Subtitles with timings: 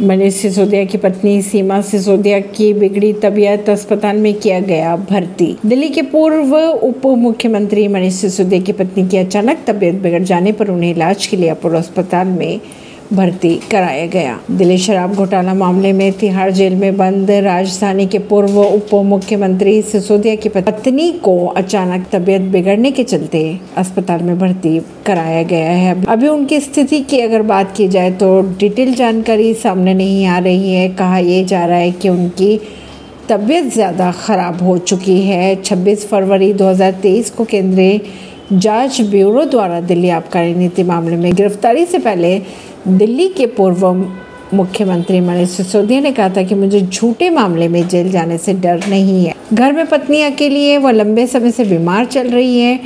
[0.00, 5.88] मनीष सिसोदिया की पत्नी सीमा सिसोदिया की बिगड़ी तबीयत अस्पताल में किया गया भर्ती। दिल्ली
[5.88, 10.90] के पूर्व उप मुख्यमंत्री मनीष सिसोदिया की पत्नी की अचानक तबीयत बिगड़ जाने पर उन्हें
[10.90, 12.60] इलाज के लिए अपोलो अस्पताल में
[13.10, 18.58] भर्ती कराया गया। दिल्ली शराब घोटाला मामले में तिहाड़ जेल में बंद। राजधानी के पूर्व
[18.58, 23.42] उप मुख्यमंत्री सिसोदिया की पत्नी को अचानक तबीयत बिगड़ने के चलते
[23.76, 28.40] अस्पताल में भर्ती कराया गया है। अभी उनकी स्थिति की अगर बात की जाए तो
[28.60, 32.58] डिटेल जानकारी सामने नहीं आ रही है। कहा यह जा रहा है कि उनकी
[33.28, 38.00] तबीयत ज़्यादा खराब हो चुकी है। 26 फरवरी 2023 को केंद्रीय
[38.52, 42.38] जाँच ब्यूरो द्वारा दिल्ली आबकारी नीति मामले में गिरफ्तारी से पहले
[42.88, 43.86] दिल्ली के पूर्व
[44.54, 48.86] मुख्यमंत्री मनीष सिसोदिया ने कहा था कि मुझे झूठे मामले में जेल जाने से डर
[48.88, 52.78] नहीं है। घर में पत्नी अकेली है, वह लंबे समय से बीमार चल रही है।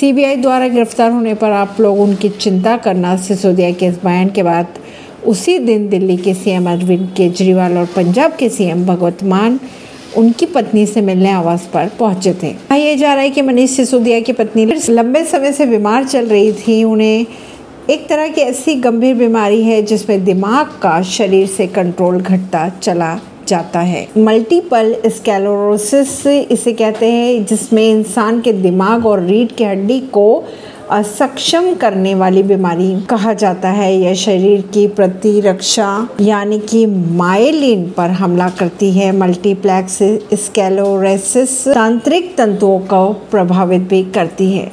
[0.00, 4.42] सीबीआई द्वारा गिरफ़्तार होने पर आप लोग उनकी चिंता करना सिसोदिया के इस बयान के
[4.42, 4.78] बाद।
[5.26, 9.60] उसी दिन दिल्ली के सीएम अरविंद केजरीवाल और पंजाब के सीएम भगवत मान
[10.16, 14.20] उनकी पत्नी से मिलने आवास पर पहुँचे थे। ये जा रहा है कि मनीष सिसोदिया
[14.20, 17.26] की पत्नी लंबे समय से बीमार चल रही थी, उन्हें
[17.90, 23.18] एक तरह की ऐसी गंभीर बीमारी है जिसमें दिमाग का शरीर से कंट्रोल घटता चला
[23.48, 30.00] जाता है। मल्टीपल स्कैलोरोसिस इसे कहते हैं, जिसमें इंसान के दिमाग और रीढ़ की हड्डी
[30.00, 30.44] को
[30.90, 38.10] असक्षम करने वाली बीमारी कहा जाता है। यह शरीर की प्रतिरक्षा यानी कि माइलिन पर
[38.10, 39.98] हमला करती है। मल्टीप्लेक्स
[40.34, 44.72] स्कैलोरेसिस तांत्रिक तंतुओं को प्रभावित भी करती है।